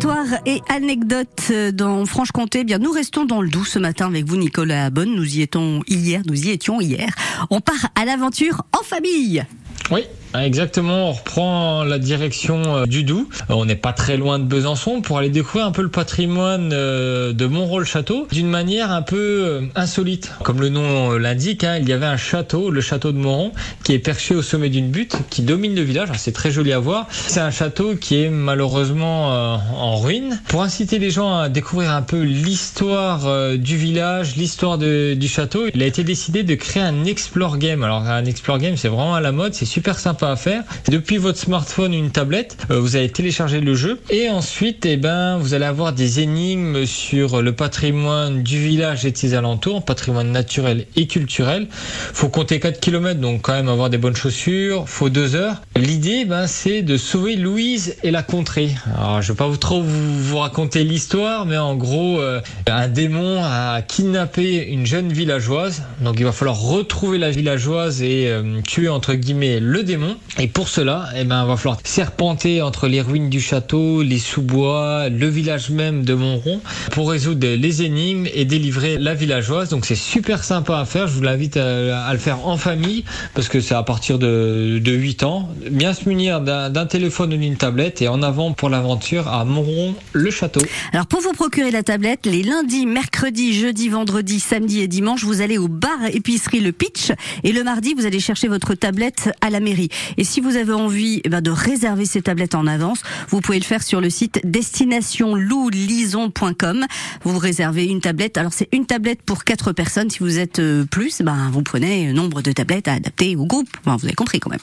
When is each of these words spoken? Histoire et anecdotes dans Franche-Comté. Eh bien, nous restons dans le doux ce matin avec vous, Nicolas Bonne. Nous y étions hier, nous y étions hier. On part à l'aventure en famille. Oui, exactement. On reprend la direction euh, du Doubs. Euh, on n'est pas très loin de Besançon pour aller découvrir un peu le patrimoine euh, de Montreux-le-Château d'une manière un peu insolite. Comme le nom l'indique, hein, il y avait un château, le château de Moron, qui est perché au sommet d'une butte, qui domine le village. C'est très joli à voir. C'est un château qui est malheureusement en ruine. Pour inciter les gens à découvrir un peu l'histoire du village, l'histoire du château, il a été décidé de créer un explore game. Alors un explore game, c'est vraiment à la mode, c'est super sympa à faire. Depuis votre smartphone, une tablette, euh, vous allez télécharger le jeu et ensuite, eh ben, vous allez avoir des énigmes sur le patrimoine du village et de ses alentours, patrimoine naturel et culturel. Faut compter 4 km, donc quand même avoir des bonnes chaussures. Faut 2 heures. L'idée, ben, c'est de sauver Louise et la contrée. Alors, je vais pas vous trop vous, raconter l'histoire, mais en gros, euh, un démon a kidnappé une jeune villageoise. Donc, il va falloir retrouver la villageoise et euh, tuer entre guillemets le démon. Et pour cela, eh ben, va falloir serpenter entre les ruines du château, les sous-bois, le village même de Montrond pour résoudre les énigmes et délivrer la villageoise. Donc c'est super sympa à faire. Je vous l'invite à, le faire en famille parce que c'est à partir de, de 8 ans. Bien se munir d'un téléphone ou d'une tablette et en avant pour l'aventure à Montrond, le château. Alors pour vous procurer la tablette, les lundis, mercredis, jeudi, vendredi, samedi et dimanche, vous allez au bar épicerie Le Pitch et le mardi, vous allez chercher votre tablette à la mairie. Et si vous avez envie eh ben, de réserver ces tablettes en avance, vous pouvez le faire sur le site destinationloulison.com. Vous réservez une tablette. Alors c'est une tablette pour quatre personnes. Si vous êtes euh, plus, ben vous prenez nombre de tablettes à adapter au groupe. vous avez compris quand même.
Histoire 0.00 0.40
et 0.46 0.62
anecdotes 0.70 1.52
dans 1.74 2.06
Franche-Comté. 2.06 2.60
Eh 2.60 2.64
bien, 2.64 2.78
nous 2.78 2.90
restons 2.90 3.26
dans 3.26 3.42
le 3.42 3.50
doux 3.50 3.66
ce 3.66 3.78
matin 3.78 4.06
avec 4.06 4.24
vous, 4.24 4.38
Nicolas 4.38 4.88
Bonne. 4.88 5.14
Nous 5.14 5.36
y 5.36 5.42
étions 5.42 5.82
hier, 5.88 6.22
nous 6.24 6.46
y 6.46 6.48
étions 6.48 6.80
hier. 6.80 7.10
On 7.50 7.60
part 7.60 7.90
à 7.96 8.06
l'aventure 8.06 8.62
en 8.72 8.82
famille. 8.82 9.44
Oui, 9.90 10.04
exactement. 10.34 11.10
On 11.10 11.12
reprend 11.12 11.84
la 11.84 11.98
direction 11.98 12.76
euh, 12.76 12.86
du 12.86 13.04
Doubs. 13.04 13.26
Euh, 13.50 13.54
on 13.54 13.64
n'est 13.64 13.76
pas 13.76 13.92
très 13.92 14.16
loin 14.16 14.38
de 14.38 14.44
Besançon 14.44 15.00
pour 15.00 15.18
aller 15.18 15.28
découvrir 15.28 15.66
un 15.66 15.72
peu 15.72 15.82
le 15.82 15.88
patrimoine 15.88 16.70
euh, 16.72 17.32
de 17.32 17.46
Montreux-le-Château 17.46 18.28
d'une 18.30 18.48
manière 18.48 18.90
un 18.90 19.02
peu 19.02 19.68
insolite. 19.74 20.32
Comme 20.42 20.60
le 20.60 20.68
nom 20.68 21.16
l'indique, 21.16 21.64
hein, 21.64 21.78
il 21.80 21.88
y 21.88 21.92
avait 21.92 22.06
un 22.06 22.16
château, 22.16 22.70
le 22.70 22.80
château 22.80 23.12
de 23.12 23.18
Moron, 23.18 23.52
qui 23.84 23.92
est 23.92 23.98
perché 23.98 24.34
au 24.34 24.42
sommet 24.42 24.68
d'une 24.68 24.90
butte, 24.90 25.16
qui 25.30 25.42
domine 25.42 25.74
le 25.74 25.82
village. 25.82 26.08
C'est 26.16 26.32
très 26.32 26.50
joli 26.50 26.72
à 26.72 26.78
voir. 26.78 27.06
C'est 27.10 27.40
un 27.40 27.50
château 27.50 27.96
qui 27.96 28.22
est 28.22 28.30
malheureusement 28.30 29.28
en 29.30 29.96
ruine. 29.96 30.40
Pour 30.48 30.62
inciter 30.62 30.98
les 30.98 31.10
gens 31.10 31.36
à 31.36 31.48
découvrir 31.48 31.90
un 31.92 32.02
peu 32.02 32.20
l'histoire 32.20 33.56
du 33.56 33.76
village, 33.76 34.36
l'histoire 34.36 34.78
du 34.78 35.28
château, 35.28 35.66
il 35.74 35.82
a 35.82 35.86
été 35.86 36.04
décidé 36.04 36.42
de 36.42 36.54
créer 36.54 36.82
un 36.82 37.04
explore 37.04 37.58
game. 37.58 37.82
Alors 37.82 38.02
un 38.02 38.24
explore 38.24 38.58
game, 38.58 38.76
c'est 38.76 38.88
vraiment 38.88 39.14
à 39.14 39.20
la 39.20 39.32
mode, 39.32 39.54
c'est 39.54 39.64
super 39.64 39.98
sympa 39.98 40.19
à 40.28 40.36
faire. 40.36 40.64
Depuis 40.88 41.16
votre 41.16 41.38
smartphone, 41.38 41.94
une 41.94 42.10
tablette, 42.10 42.56
euh, 42.70 42.80
vous 42.80 42.96
allez 42.96 43.08
télécharger 43.10 43.60
le 43.60 43.74
jeu 43.74 44.00
et 44.10 44.28
ensuite, 44.28 44.84
eh 44.86 44.96
ben, 44.96 45.38
vous 45.38 45.54
allez 45.54 45.64
avoir 45.64 45.92
des 45.92 46.20
énigmes 46.20 46.84
sur 46.86 47.42
le 47.42 47.52
patrimoine 47.52 48.42
du 48.42 48.58
village 48.58 49.04
et 49.06 49.12
de 49.12 49.16
ses 49.16 49.34
alentours, 49.34 49.84
patrimoine 49.84 50.30
naturel 50.30 50.86
et 50.96 51.06
culturel. 51.06 51.68
Faut 51.70 52.28
compter 52.28 52.60
4 52.60 52.80
km, 52.80 53.20
donc 53.20 53.42
quand 53.42 53.52
même 53.52 53.68
avoir 53.68 53.90
des 53.90 53.98
bonnes 53.98 54.16
chaussures. 54.16 54.88
Faut 54.88 55.08
2 55.08 55.34
heures. 55.34 55.62
L'idée, 55.76 56.24
ben, 56.24 56.46
c'est 56.46 56.82
de 56.82 56.96
sauver 56.96 57.36
Louise 57.36 57.96
et 58.02 58.10
la 58.10 58.22
contrée. 58.22 58.70
Alors, 58.96 59.22
je 59.22 59.32
vais 59.32 59.36
pas 59.36 59.48
vous 59.48 59.56
trop 59.56 59.82
vous, 59.82 60.38
raconter 60.38 60.84
l'histoire, 60.84 61.46
mais 61.46 61.58
en 61.58 61.76
gros, 61.76 62.20
euh, 62.20 62.40
un 62.66 62.88
démon 62.88 63.42
a 63.42 63.82
kidnappé 63.82 64.66
une 64.68 64.86
jeune 64.86 65.12
villageoise. 65.12 65.82
Donc, 66.00 66.16
il 66.18 66.24
va 66.24 66.32
falloir 66.32 66.60
retrouver 66.60 67.18
la 67.18 67.30
villageoise 67.30 68.02
et 68.02 68.28
euh, 68.28 68.60
tuer 68.62 68.88
entre 68.88 69.14
guillemets 69.14 69.60
le 69.60 69.82
démon. 69.82 70.09
Et 70.38 70.48
pour 70.48 70.68
cela, 70.68 71.08
eh 71.16 71.24
ben, 71.24 71.44
va 71.44 71.56
falloir 71.56 71.78
serpenter 71.84 72.62
entre 72.62 72.86
les 72.86 73.00
ruines 73.00 73.30
du 73.30 73.40
château, 73.40 74.02
les 74.02 74.18
sous-bois, 74.18 75.08
le 75.08 75.28
village 75.28 75.70
même 75.70 76.04
de 76.04 76.14
Montrond 76.14 76.60
pour 76.92 77.10
résoudre 77.10 77.46
les 77.46 77.82
énigmes 77.82 78.26
et 78.32 78.44
délivrer 78.44 78.98
la 78.98 79.14
villageoise. 79.14 79.68
Donc 79.70 79.84
c'est 79.84 79.94
super 79.94 80.44
sympa 80.44 80.78
à 80.78 80.84
faire. 80.84 81.08
Je 81.08 81.14
vous 81.14 81.22
l'invite 81.22 81.56
à, 81.56 82.12
le 82.12 82.18
faire 82.18 82.46
en 82.46 82.56
famille 82.56 83.04
parce 83.34 83.48
que 83.48 83.60
c'est 83.60 83.74
à 83.74 83.82
partir 83.82 84.18
de, 84.18 84.80
de 84.82 84.92
8 84.92 85.22
ans. 85.24 85.48
Bien 85.70 85.92
se 85.92 86.08
munir 86.08 86.40
d'un 86.40 86.86
téléphone 86.86 87.34
ou 87.34 87.36
d'une 87.36 87.56
tablette 87.56 88.02
et 88.02 88.08
en 88.08 88.22
avant 88.22 88.52
pour 88.52 88.68
l'aventure 88.68 89.28
à 89.28 89.44
Montrond, 89.44 89.94
le 90.12 90.30
château. 90.30 90.60
Alors 90.92 91.06
pour 91.06 91.20
vous 91.20 91.32
procurer 91.32 91.70
la 91.70 91.82
tablette, 91.82 92.26
les 92.26 92.42
lundis, 92.42 92.86
mercredis, 92.86 93.52
jeudi, 93.52 93.88
vendredi, 93.88 94.40
samedi 94.40 94.80
et 94.80 94.88
dimanche, 94.88 95.24
vous 95.24 95.40
allez 95.40 95.58
au 95.58 95.68
bar 95.68 95.90
épicerie 96.12 96.60
Le 96.60 96.72
Pitch 96.72 97.12
et 97.44 97.52
le 97.52 97.64
mardi, 97.64 97.94
vous 97.94 98.06
allez 98.06 98.20
chercher 98.20 98.48
votre 98.48 98.74
tablette 98.74 99.30
à 99.40 99.50
la 99.50 99.60
mairie. 99.60 99.88
Et 100.16 100.24
si 100.24 100.40
vous 100.40 100.56
avez 100.56 100.72
envie 100.72 101.20
eh 101.24 101.28
ben, 101.28 101.40
de 101.40 101.50
réserver 101.50 102.06
ces 102.06 102.22
tablettes 102.22 102.54
en 102.54 102.66
avance, 102.66 103.02
vous 103.28 103.40
pouvez 103.40 103.58
le 103.58 103.64
faire 103.64 103.82
sur 103.82 104.00
le 104.00 104.08
site 104.10 104.40
destinationloulison.com. 104.44 106.86
Vous 107.22 107.38
réservez 107.38 107.86
une 107.86 108.00
tablette. 108.00 108.38
Alors 108.38 108.52
c'est 108.52 108.68
une 108.72 108.86
tablette 108.86 109.22
pour 109.22 109.44
quatre 109.44 109.72
personnes. 109.72 110.10
Si 110.10 110.18
vous 110.20 110.38
êtes 110.38 110.58
euh, 110.58 110.84
plus, 110.84 111.22
ben 111.22 111.50
vous 111.52 111.62
prenez 111.62 112.12
nombre 112.12 112.42
de 112.42 112.52
tablettes 112.52 112.88
à 112.88 112.94
adapter 112.94 113.36
au 113.36 113.46
groupe. 113.46 113.68
vous 113.84 114.04
avez 114.04 114.14
compris 114.14 114.40
quand 114.40 114.50
même. 114.50 114.58